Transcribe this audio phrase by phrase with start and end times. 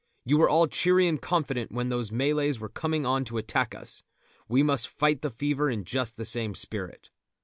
[0.25, 4.01] You were all cheery and confident when those Malays were coming on to attack us;
[4.47, 7.11] we must fight the fever in just the same spirit."